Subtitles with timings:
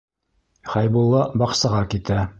[0.71, 2.23] Хәйбулла баҡсаға китә.